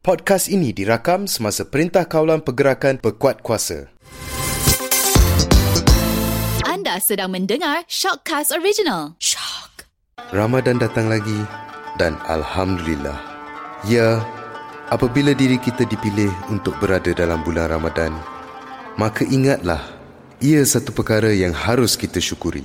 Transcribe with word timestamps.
Podcast 0.00 0.48
ini 0.48 0.72
dirakam 0.72 1.28
semasa 1.28 1.68
Perintah 1.68 2.08
Kawalan 2.08 2.40
Pergerakan 2.40 2.96
Pekuat 2.96 3.44
Kuasa. 3.44 3.92
Anda 6.64 6.96
sedang 7.04 7.36
mendengar 7.36 7.84
Shockcast 7.84 8.56
Original. 8.56 9.12
Shock. 9.20 9.84
Ramadan 10.32 10.80
datang 10.80 11.12
lagi 11.12 11.44
dan 12.00 12.16
Alhamdulillah. 12.32 13.12
Ya, 13.84 14.24
apabila 14.88 15.36
diri 15.36 15.60
kita 15.60 15.84
dipilih 15.84 16.32
untuk 16.48 16.80
berada 16.80 17.12
dalam 17.12 17.44
bulan 17.44 17.68
Ramadan, 17.68 18.16
maka 18.96 19.28
ingatlah, 19.28 19.84
ia 20.40 20.64
satu 20.64 20.96
perkara 20.96 21.28
yang 21.28 21.52
harus 21.52 21.92
kita 22.00 22.24
syukuri. 22.24 22.64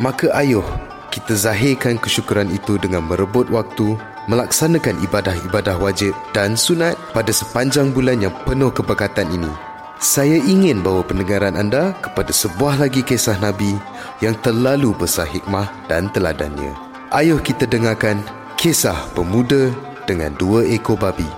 Maka 0.00 0.32
ayuh, 0.32 0.64
kita 1.12 1.36
zahirkan 1.36 2.00
kesyukuran 2.00 2.48
itu 2.56 2.80
dengan 2.80 3.04
merebut 3.04 3.52
waktu 3.52 4.00
melaksanakan 4.26 5.00
ibadah-ibadah 5.04 5.76
wajib 5.76 6.16
dan 6.32 6.56
sunat 6.56 6.96
pada 7.12 7.32
sepanjang 7.32 7.92
bulan 7.92 8.24
yang 8.24 8.34
penuh 8.48 8.72
keberkatan 8.72 9.28
ini. 9.32 9.52
Saya 10.02 10.36
ingin 10.36 10.84
bawa 10.84 11.06
pendengaran 11.06 11.56
anda 11.56 11.96
kepada 12.02 12.28
sebuah 12.28 12.82
lagi 12.82 13.00
kisah 13.00 13.38
Nabi 13.40 13.78
yang 14.20 14.36
terlalu 14.44 14.92
besar 14.92 15.24
hikmah 15.24 15.70
dan 15.86 16.10
teladannya. 16.12 16.74
Ayuh 17.14 17.38
kita 17.40 17.64
dengarkan 17.64 18.20
kisah 18.58 18.96
pemuda 19.14 19.70
dengan 20.04 20.34
dua 20.36 20.66
ekor 20.66 20.98
babi. 20.98 21.28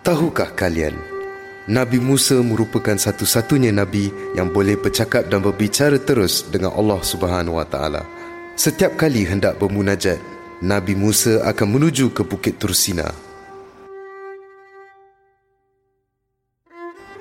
Tahukah 0.00 0.56
kalian, 0.56 0.96
Nabi 1.70 2.02
Musa 2.02 2.34
merupakan 2.42 2.98
satu-satunya 2.98 3.70
nabi 3.70 4.10
yang 4.34 4.50
boleh 4.50 4.74
bercakap 4.74 5.30
dan 5.30 5.38
berbicara 5.38 6.02
terus 6.02 6.42
dengan 6.50 6.74
Allah 6.74 6.98
Subhanahu 6.98 7.62
Wa 7.62 7.66
Taala. 7.70 8.02
Setiap 8.58 8.98
kali 8.98 9.22
hendak 9.22 9.54
bermunajat, 9.62 10.18
Nabi 10.66 10.98
Musa 10.98 11.46
akan 11.46 11.78
menuju 11.78 12.10
ke 12.10 12.26
Bukit 12.26 12.58
Tursina. 12.58 13.06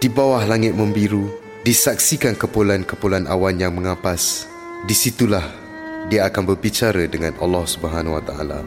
Di 0.02 0.10
bawah 0.10 0.42
langit 0.50 0.74
membiru, 0.74 1.30
disaksikan 1.62 2.34
kepulan-kepulan 2.34 3.30
awan 3.30 3.54
yang 3.62 3.78
mengapas. 3.78 4.50
Di 4.90 4.98
situlah 4.98 5.46
dia 6.10 6.26
akan 6.26 6.50
berbicara 6.50 7.06
dengan 7.06 7.38
Allah 7.38 7.70
Subhanahu 7.70 8.18
Wa 8.18 8.24
Taala. 8.26 8.66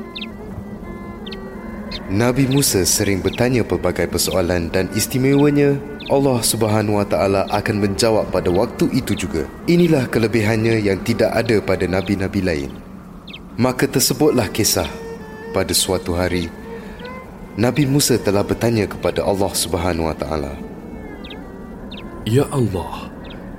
Nabi 2.12 2.44
Musa 2.44 2.84
sering 2.84 3.24
bertanya 3.24 3.64
pelbagai 3.64 4.04
persoalan 4.04 4.68
dan 4.68 4.92
istimewanya 4.92 5.80
Allah 6.12 6.44
Subhanahu 6.44 7.00
Wa 7.00 7.08
Taala 7.08 7.48
akan 7.48 7.88
menjawab 7.88 8.28
pada 8.28 8.52
waktu 8.52 8.84
itu 8.92 9.16
juga. 9.16 9.48
Inilah 9.64 10.12
kelebihannya 10.12 10.76
yang 10.84 11.00
tidak 11.00 11.32
ada 11.32 11.56
pada 11.64 11.88
nabi-nabi 11.88 12.44
lain. 12.44 12.70
Maka 13.56 13.88
tersebutlah 13.88 14.52
kisah 14.52 14.92
pada 15.56 15.72
suatu 15.72 16.12
hari 16.12 16.52
Nabi 17.56 17.88
Musa 17.88 18.20
telah 18.20 18.44
bertanya 18.44 18.84
kepada 18.84 19.24
Allah 19.24 19.52
Subhanahu 19.56 20.12
Wa 20.12 20.16
Taala. 20.20 20.52
Ya 22.28 22.44
Allah, 22.52 23.08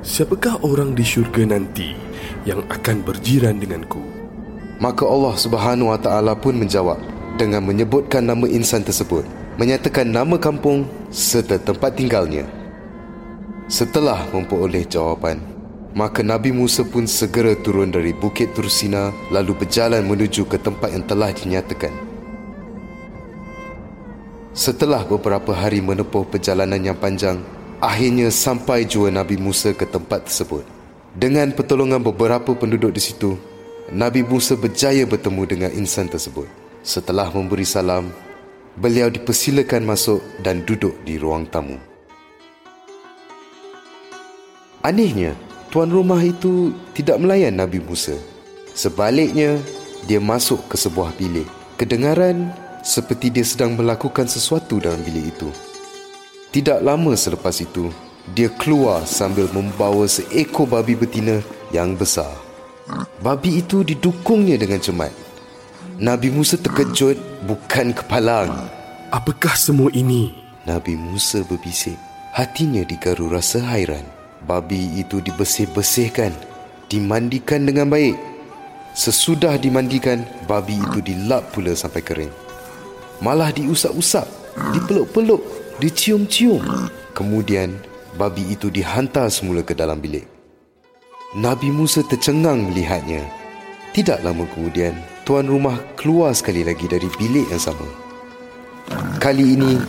siapakah 0.06 0.62
orang 0.62 0.94
di 0.94 1.02
syurga 1.02 1.42
nanti 1.42 1.98
yang 2.46 2.62
akan 2.70 3.02
berjiran 3.02 3.58
denganku? 3.58 4.06
Maka 4.78 5.10
Allah 5.10 5.34
Subhanahu 5.42 5.90
Wa 5.90 5.98
Taala 5.98 6.38
pun 6.38 6.54
menjawab, 6.54 7.13
dengan 7.38 7.66
menyebutkan 7.66 8.26
nama 8.26 8.46
insan 8.46 8.86
tersebut, 8.86 9.26
menyatakan 9.58 10.06
nama 10.06 10.38
kampung 10.38 10.86
serta 11.10 11.58
tempat 11.58 11.98
tinggalnya. 11.98 12.46
Setelah 13.70 14.28
memperoleh 14.30 14.86
jawapan, 14.86 15.42
maka 15.94 16.26
Nabi 16.26 16.50
Musa 16.50 16.82
pun 16.82 17.06
segera 17.06 17.54
turun 17.54 17.94
dari 17.94 18.14
Bukit 18.14 18.54
Tursina 18.58 19.14
lalu 19.30 19.54
berjalan 19.66 20.06
menuju 20.06 20.46
ke 20.50 20.58
tempat 20.58 20.90
yang 20.94 21.06
telah 21.06 21.30
dinyatakan. 21.34 21.94
Setelah 24.54 25.02
beberapa 25.06 25.50
hari 25.50 25.82
menempuh 25.82 26.30
perjalanan 26.30 26.78
yang 26.78 26.98
panjang, 26.98 27.42
akhirnya 27.82 28.30
sampai 28.30 28.86
jua 28.86 29.10
Nabi 29.10 29.42
Musa 29.42 29.74
ke 29.74 29.90
tempat 29.90 30.30
tersebut. 30.30 30.62
Dengan 31.14 31.50
pertolongan 31.54 32.02
beberapa 32.02 32.54
penduduk 32.54 32.94
di 32.94 33.02
situ, 33.02 33.34
Nabi 33.90 34.22
Musa 34.22 34.54
berjaya 34.54 35.06
bertemu 35.10 35.44
dengan 35.50 35.72
insan 35.74 36.06
tersebut. 36.06 36.63
Setelah 36.84 37.32
memberi 37.32 37.64
salam, 37.64 38.12
beliau 38.76 39.08
dipersilakan 39.08 39.88
masuk 39.88 40.20
dan 40.44 40.68
duduk 40.68 40.92
di 41.08 41.16
ruang 41.16 41.48
tamu. 41.48 41.80
Anehnya, 44.84 45.32
tuan 45.72 45.88
rumah 45.88 46.20
itu 46.20 46.76
tidak 46.92 47.24
melayan 47.24 47.56
Nabi 47.56 47.80
Musa. 47.80 48.20
Sebaliknya, 48.76 49.64
dia 50.12 50.20
masuk 50.20 50.60
ke 50.68 50.76
sebuah 50.76 51.16
bilik. 51.16 51.48
Kedengaran 51.80 52.52
seperti 52.84 53.32
dia 53.32 53.48
sedang 53.48 53.80
melakukan 53.80 54.28
sesuatu 54.28 54.84
dalam 54.84 55.00
bilik 55.08 55.32
itu. 55.32 55.48
Tidak 56.52 56.84
lama 56.84 57.16
selepas 57.16 57.64
itu, 57.64 57.96
dia 58.36 58.52
keluar 58.60 59.08
sambil 59.08 59.48
membawa 59.56 60.04
seekor 60.04 60.68
babi 60.68 61.00
betina 61.00 61.40
yang 61.72 61.96
besar. 61.96 62.30
Babi 63.24 63.64
itu 63.64 63.88
didukungnya 63.88 64.60
dengan 64.60 64.84
cermat. 64.84 65.33
Nabi 66.02 66.34
Musa 66.34 66.58
terkejut 66.58 67.22
bukan 67.46 67.94
kepalang. 67.94 68.50
Apakah 69.14 69.54
semua 69.54 69.94
ini? 69.94 70.34
Nabi 70.66 70.98
Musa 70.98 71.46
berbisik. 71.46 71.94
Hatinya 72.34 72.82
digaru 72.82 73.30
rasa 73.30 73.62
hairan. 73.62 74.02
Babi 74.42 74.90
itu 74.98 75.22
dibersih-bersihkan, 75.22 76.34
dimandikan 76.90 77.70
dengan 77.70 77.94
baik. 77.94 78.18
Sesudah 78.98 79.54
dimandikan, 79.62 80.26
babi 80.50 80.82
itu 80.82 80.98
dilap 81.06 81.54
pula 81.54 81.78
sampai 81.78 82.02
kering. 82.02 82.34
Malah 83.22 83.54
diusap-usap, 83.54 84.26
dipeluk-peluk, 84.74 85.46
dicium-cium. 85.78 86.90
Kemudian, 87.14 87.78
babi 88.18 88.50
itu 88.50 88.74
dihantar 88.74 89.30
semula 89.30 89.62
ke 89.62 89.78
dalam 89.78 90.02
bilik. 90.02 90.26
Nabi 91.38 91.70
Musa 91.70 92.02
tercengang 92.02 92.66
melihatnya. 92.66 93.22
Tidak 93.94 94.26
lama 94.26 94.50
kemudian, 94.50 94.98
tuan 95.24 95.48
rumah 95.48 95.80
keluar 95.96 96.36
sekali 96.36 96.68
lagi 96.68 96.88
dari 96.88 97.08
bilik 97.20 97.48
yang 97.48 97.60
sama. 97.60 97.88
Kali 99.24 99.56
ini, 99.56 99.80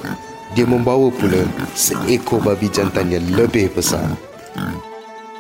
dia 0.54 0.62
membawa 0.62 1.10
pula 1.10 1.42
seekor 1.74 2.38
babi 2.38 2.70
jantan 2.70 3.10
yang 3.10 3.26
lebih 3.34 3.70
besar. 3.74 4.14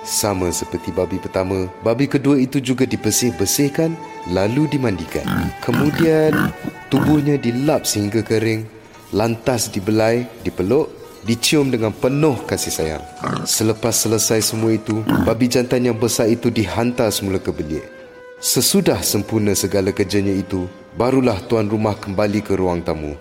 Sama 0.04 0.52
seperti 0.52 0.92
babi 0.92 1.16
pertama, 1.16 1.64
babi 1.80 2.04
kedua 2.04 2.36
itu 2.36 2.60
juga 2.60 2.84
dibersih-bersihkan 2.84 3.96
lalu 4.34 4.68
dimandikan. 4.68 5.24
Kemudian, 5.64 6.52
tubuhnya 6.92 7.40
dilap 7.40 7.88
sehingga 7.88 8.20
kering, 8.20 8.68
lantas 9.16 9.72
dibelai, 9.72 10.28
dipeluk, 10.44 10.92
dicium 11.24 11.72
dengan 11.72 11.94
penuh 11.94 12.36
kasih 12.44 12.74
sayang. 12.74 13.04
Selepas 13.48 13.96
selesai 13.96 14.44
semua 14.44 14.76
itu, 14.76 15.00
babi 15.24 15.48
jantan 15.48 15.88
yang 15.88 15.96
besar 15.96 16.28
itu 16.28 16.52
dihantar 16.52 17.08
semula 17.08 17.40
ke 17.40 17.48
bilik. 17.48 18.03
Sesudah 18.44 19.00
sempurna 19.00 19.56
segala 19.56 19.88
kerjanya 19.88 20.36
itu, 20.36 20.68
barulah 21.00 21.40
tuan 21.48 21.64
rumah 21.64 21.96
kembali 21.96 22.44
ke 22.44 22.52
ruang 22.52 22.84
tamu. 22.84 23.16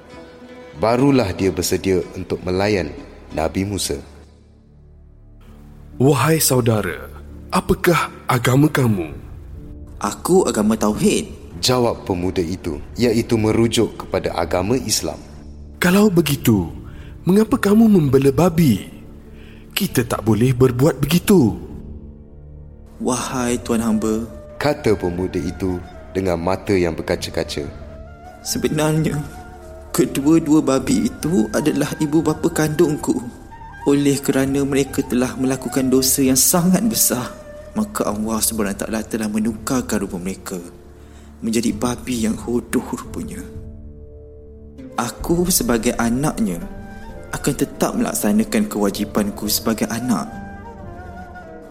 Barulah 0.84 1.32
dia 1.32 1.48
bersedia 1.48 2.04
untuk 2.12 2.44
melayan 2.44 2.92
Nabi 3.32 3.64
Musa. 3.64 4.04
Wahai 5.96 6.44
saudara, 6.44 7.08
apakah 7.56 8.12
agama 8.28 8.68
kamu? 8.68 9.16
Aku 10.04 10.44
agama 10.44 10.76
Tauhid. 10.76 11.32
Jawab 11.64 12.04
pemuda 12.04 12.44
itu, 12.44 12.84
iaitu 13.00 13.40
merujuk 13.40 14.04
kepada 14.04 14.36
agama 14.36 14.76
Islam. 14.76 15.24
Kalau 15.80 16.12
begitu, 16.12 16.68
mengapa 17.24 17.56
kamu 17.56 17.88
membela 17.88 18.36
babi? 18.36 18.92
Kita 19.72 20.04
tak 20.04 20.28
boleh 20.28 20.52
berbuat 20.52 21.00
begitu. 21.00 21.56
Wahai 23.00 23.56
Tuan 23.64 23.80
Hamba, 23.80 24.43
kata 24.64 24.96
pemuda 24.96 25.44
itu 25.44 25.76
dengan 26.16 26.40
mata 26.40 26.72
yang 26.72 26.96
berkaca-kaca. 26.96 27.68
Sebenarnya, 28.48 29.20
kedua-dua 29.92 30.64
babi 30.64 31.12
itu 31.12 31.52
adalah 31.52 31.92
ibu 32.00 32.24
bapa 32.24 32.48
kandungku. 32.48 33.20
Oleh 33.84 34.16
kerana 34.24 34.64
mereka 34.64 35.04
telah 35.04 35.36
melakukan 35.36 35.92
dosa 35.92 36.24
yang 36.24 36.40
sangat 36.40 36.80
besar, 36.88 37.28
maka 37.76 38.08
Allah 38.08 38.40
SWT 38.40 38.88
telah 38.88 39.28
menukarkan 39.28 40.08
rupa 40.08 40.16
mereka 40.16 40.56
menjadi 41.44 41.76
babi 41.76 42.24
yang 42.24 42.40
hodoh 42.40 42.88
rupanya. 42.88 43.44
Aku 44.96 45.44
sebagai 45.52 45.92
anaknya 46.00 46.64
akan 47.36 47.54
tetap 47.60 48.00
melaksanakan 48.00 48.72
kewajipanku 48.72 49.52
sebagai 49.52 49.92
anak 49.92 50.43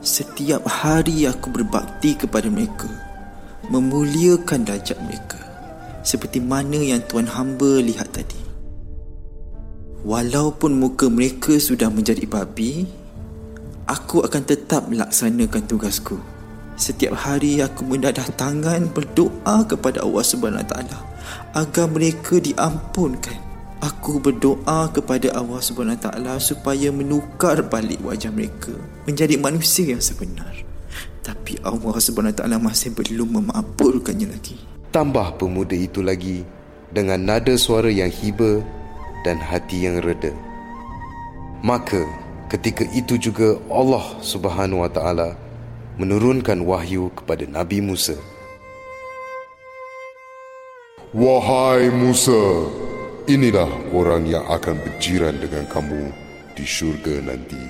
Setiap 0.02 0.66
hari 0.66 1.30
aku 1.30 1.54
berbakti 1.54 2.18
kepada 2.18 2.50
mereka 2.50 2.90
Memuliakan 3.70 4.66
darjat 4.66 4.98
mereka 4.98 5.38
Seperti 6.02 6.42
mana 6.42 6.74
yang 6.74 7.06
Tuan 7.06 7.30
Hamba 7.30 7.78
lihat 7.78 8.10
tadi 8.10 8.42
Walaupun 10.02 10.74
muka 10.74 11.06
mereka 11.06 11.54
sudah 11.62 11.86
menjadi 11.86 12.26
babi 12.26 12.82
Aku 13.86 14.26
akan 14.26 14.42
tetap 14.42 14.90
melaksanakan 14.90 15.70
tugasku 15.70 16.18
Setiap 16.74 17.14
hari 17.14 17.62
aku 17.62 17.86
mendadah 17.86 18.26
tangan 18.34 18.90
berdoa 18.90 19.62
kepada 19.70 20.02
Allah 20.02 20.26
taala 20.66 20.98
agar 21.52 21.86
mereka 21.86 22.40
diampunkan. 22.40 23.51
Aku 23.82 24.22
berdoa 24.22 24.86
kepada 24.94 25.34
Allah 25.34 25.58
Subhanahu 25.58 25.98
taala 25.98 26.38
supaya 26.38 26.94
menukar 26.94 27.66
balik 27.66 27.98
wajah 28.06 28.30
mereka 28.30 28.70
menjadi 29.10 29.34
manusia 29.42 29.90
yang 29.90 29.98
sebenar. 29.98 30.54
Tapi 31.26 31.58
Allah 31.66 31.98
Subhanahu 31.98 32.30
taala 32.30 32.62
masih 32.62 32.94
belum 32.94 33.42
memaafkannya 33.42 34.30
lagi. 34.30 34.54
Tambah 34.94 35.34
pemuda 35.34 35.74
itu 35.74 35.98
lagi 35.98 36.46
dengan 36.94 37.26
nada 37.26 37.58
suara 37.58 37.90
yang 37.90 38.06
hiba 38.06 38.62
dan 39.26 39.42
hati 39.42 39.82
yang 39.82 39.98
reda. 39.98 40.30
Maka 41.66 42.06
ketika 42.54 42.86
itu 42.94 43.18
juga 43.18 43.58
Allah 43.66 44.14
Subhanahu 44.22 44.86
wa 44.86 44.90
taala 44.94 45.34
menurunkan 45.98 46.62
wahyu 46.62 47.10
kepada 47.18 47.50
Nabi 47.50 47.82
Musa. 47.82 48.14
Wahai 51.10 51.90
Musa, 51.90 52.70
inilah 53.30 53.68
orang 53.94 54.26
yang 54.26 54.42
akan 54.50 54.78
berjiran 54.82 55.38
dengan 55.38 55.66
kamu 55.70 56.10
di 56.58 56.64
syurga 56.66 57.22
nanti. 57.22 57.60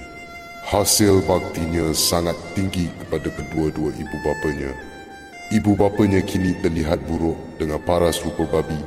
Hasil 0.63 1.27
baktinya 1.27 1.91
sangat 1.93 2.39
tinggi 2.55 2.89
kepada 3.03 3.29
kedua-dua 3.29 3.91
ibu 3.93 4.17
bapanya. 4.25 4.73
Ibu 5.53 5.77
bapanya 5.77 6.25
kini 6.25 6.57
terlihat 6.65 7.05
buruk 7.05 7.37
dengan 7.61 7.83
paras 7.83 8.23
rupa 8.25 8.49
babi. 8.49 8.79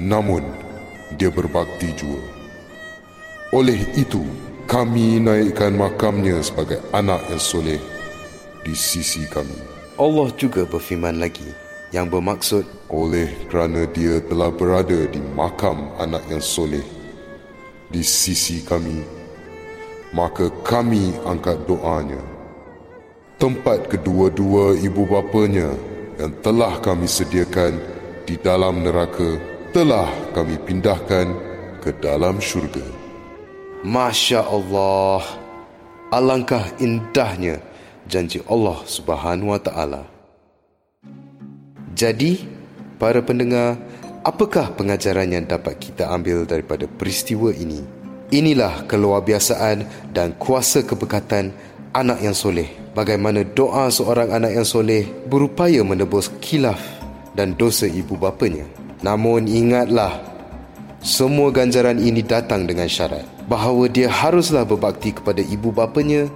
Namun, 0.00 0.42
dia 1.14 1.30
berbakti 1.30 1.92
jua. 1.94 2.18
Oleh 3.54 3.78
itu, 3.94 4.24
kami 4.66 5.22
naikkan 5.22 5.76
makamnya 5.76 6.40
sebagai 6.42 6.82
anak 6.90 7.20
yang 7.30 7.42
soleh 7.42 7.78
di 8.66 8.74
sisi 8.74 9.28
kami. 9.30 9.60
Allah 10.00 10.32
juga 10.34 10.64
berfirman 10.64 11.20
lagi 11.20 11.69
yang 11.90 12.06
bermaksud 12.06 12.80
Oleh 12.90 13.46
kerana 13.46 13.86
dia 13.86 14.18
telah 14.26 14.50
berada 14.50 15.06
di 15.06 15.22
makam 15.38 15.94
anak 15.94 16.26
yang 16.26 16.42
soleh 16.42 16.82
di 17.86 18.02
sisi 18.02 18.66
kami, 18.66 19.02
maka 20.10 20.50
kami 20.66 21.14
angkat 21.22 21.58
doanya. 21.70 22.18
Tempat 23.38 23.90
kedua-dua 23.90 24.74
ibu 24.78 25.06
bapanya 25.06 25.70
yang 26.18 26.34
telah 26.42 26.82
kami 26.82 27.06
sediakan 27.06 27.78
di 28.26 28.34
dalam 28.38 28.82
neraka 28.82 29.38
telah 29.70 30.10
kami 30.34 30.58
pindahkan 30.66 31.30
ke 31.78 31.94
dalam 32.02 32.42
syurga. 32.42 32.84
Masya 33.86 34.44
Allah 34.50 35.24
Alangkah 36.10 36.74
indahnya 36.82 37.62
janji 38.10 38.42
Allah 38.50 38.82
Subhanahu 38.82 39.54
Wa 39.54 39.62
Taala. 39.62 40.19
Jadi, 42.00 42.48
para 42.96 43.20
pendengar, 43.20 43.76
apakah 44.24 44.72
pengajaran 44.72 45.36
yang 45.36 45.44
dapat 45.44 45.76
kita 45.76 46.08
ambil 46.08 46.48
daripada 46.48 46.88
peristiwa 46.88 47.52
ini? 47.52 47.84
Inilah 48.32 48.88
keluarbiasaan 48.88 50.08
dan 50.16 50.32
kuasa 50.40 50.80
keberkatan 50.80 51.52
anak 51.92 52.24
yang 52.24 52.32
soleh. 52.32 52.72
Bagaimana 52.96 53.44
doa 53.44 53.92
seorang 53.92 54.32
anak 54.32 54.56
yang 54.56 54.64
soleh 54.64 55.04
berupaya 55.28 55.84
menebus 55.84 56.32
kilaf 56.40 56.80
dan 57.36 57.52
dosa 57.52 57.84
ibu 57.84 58.16
bapanya. 58.16 58.64
Namun 59.04 59.44
ingatlah, 59.44 60.24
semua 61.04 61.52
ganjaran 61.52 62.00
ini 62.00 62.24
datang 62.24 62.64
dengan 62.64 62.88
syarat 62.88 63.28
bahawa 63.44 63.92
dia 63.92 64.08
haruslah 64.08 64.64
berbakti 64.64 65.12
kepada 65.12 65.44
ibu 65.44 65.68
bapanya 65.68 66.32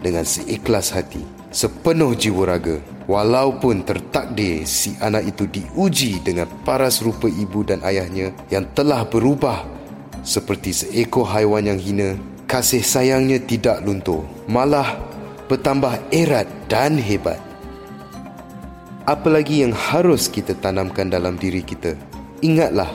dengan 0.00 0.24
seikhlas 0.24 0.88
hati, 0.88 1.20
sepenuh 1.52 2.16
jiwa 2.16 2.48
raga. 2.48 2.80
Walaupun 3.06 3.84
tertakdir 3.84 4.64
si 4.64 4.96
anak 5.02 5.36
itu 5.36 5.44
diuji 5.44 6.22
dengan 6.24 6.48
paras 6.64 7.04
rupa 7.04 7.28
ibu 7.28 7.60
dan 7.66 7.84
ayahnya 7.84 8.32
yang 8.48 8.64
telah 8.72 9.04
berubah 9.04 9.66
seperti 10.22 10.70
seekor 10.72 11.26
haiwan 11.28 11.66
yang 11.66 11.82
hina, 11.82 12.14
kasih 12.46 12.80
sayangnya 12.80 13.42
tidak 13.42 13.82
luntur, 13.82 14.22
malah 14.46 14.96
bertambah 15.50 15.98
erat 16.14 16.46
dan 16.70 16.94
hebat. 16.96 17.42
Apalagi 19.02 19.66
yang 19.66 19.74
harus 19.74 20.30
kita 20.30 20.54
tanamkan 20.62 21.10
dalam 21.10 21.34
diri 21.34 21.66
kita? 21.66 21.98
Ingatlah, 22.38 22.88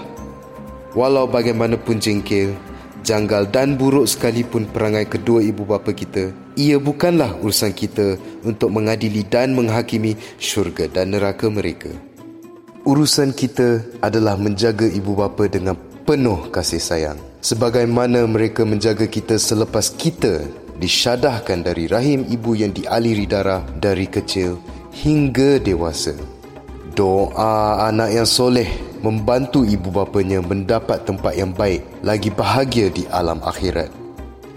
walau 0.95 1.27
bagaimanapun 1.27 1.99
jengkel, 1.99 2.55
janggal 3.03 3.43
dan 3.51 3.75
buruk 3.75 4.07
sekalipun 4.07 4.63
perangai 4.71 5.03
kedua 5.03 5.43
ibu 5.43 5.67
bapa 5.67 5.91
kita, 5.91 6.31
ia 6.57 6.81
bukanlah 6.81 7.37
urusan 7.37 7.71
kita 7.71 8.17
untuk 8.41 8.73
mengadili 8.73 9.21
dan 9.21 9.53
menghakimi 9.53 10.17
syurga 10.41 10.89
dan 10.89 11.13
neraka 11.13 11.47
mereka. 11.53 11.93
Urusan 12.81 13.31
kita 13.37 13.85
adalah 14.01 14.33
menjaga 14.35 14.89
ibu 14.89 15.13
bapa 15.13 15.45
dengan 15.45 15.77
penuh 16.07 16.49
kasih 16.49 16.81
sayang. 16.81 17.19
Sebagaimana 17.45 18.25
mereka 18.25 18.65
menjaga 18.65 19.05
kita 19.05 19.37
selepas 19.37 19.93
kita 19.93 20.41
disyadahkan 20.81 21.61
dari 21.61 21.85
rahim 21.85 22.25
ibu 22.25 22.57
yang 22.57 22.73
dialiri 22.73 23.29
darah 23.29 23.61
dari 23.77 24.09
kecil 24.09 24.57
hingga 24.97 25.61
dewasa. 25.61 26.17
Doa 26.97 27.85
anak 27.85 28.09
yang 28.09 28.25
soleh 28.25 28.65
membantu 29.05 29.61
ibu 29.61 29.93
bapanya 29.93 30.41
mendapat 30.41 31.05
tempat 31.05 31.37
yang 31.37 31.53
baik 31.53 31.85
lagi 32.01 32.33
bahagia 32.33 32.89
di 32.89 33.05
alam 33.13 33.37
akhirat. 33.45 34.06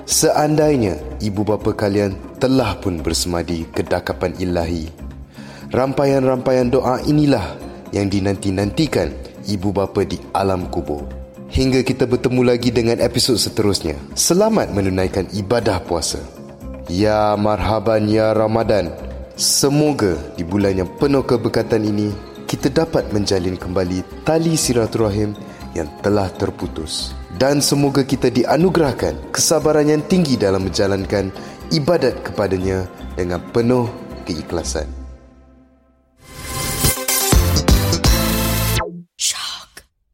Seandainya 0.09 0.97
ibu 1.21 1.45
bapa 1.45 1.77
kalian 1.77 2.17
telah 2.41 2.77
pun 2.81 3.01
bersemadi 3.05 3.69
kedakapan 3.71 4.33
ilahi. 4.41 4.89
Rampaian-rampaian 5.71 6.67
doa 6.67 6.99
inilah 7.07 7.55
yang 7.95 8.11
dinanti-nantikan 8.11 9.13
ibu 9.47 9.71
bapa 9.71 10.03
di 10.03 10.19
alam 10.35 10.67
kubur. 10.73 11.07
Hingga 11.51 11.83
kita 11.83 12.07
bertemu 12.07 12.47
lagi 12.47 12.71
dengan 12.71 13.03
episod 13.03 13.35
seterusnya. 13.35 13.99
Selamat 14.15 14.71
menunaikan 14.71 15.27
ibadah 15.35 15.83
puasa. 15.83 16.23
Ya 16.87 17.35
marhaban 17.35 18.07
ya 18.07 18.31
Ramadan. 18.31 18.95
Semoga 19.35 20.15
di 20.39 20.47
bulan 20.47 20.79
yang 20.79 20.91
penuh 20.99 21.27
keberkatan 21.27 21.83
ini 21.87 22.15
kita 22.51 22.71
dapat 22.71 23.11
menjalin 23.15 23.55
kembali 23.55 24.27
tali 24.27 24.59
silaturahim 24.59 25.35
yang 25.75 25.87
telah 26.03 26.27
terputus. 26.35 27.15
Dan 27.39 27.63
semoga 27.63 28.03
kita 28.03 28.27
dianugerahkan 28.29 29.31
kesabaran 29.31 29.87
yang 29.87 30.03
tinggi 30.11 30.35
dalam 30.35 30.67
menjalankan 30.67 31.31
ibadat 31.71 32.27
kepadanya 32.27 32.91
dengan 33.15 33.39
penuh 33.55 33.87
keikhlasan. 34.27 35.00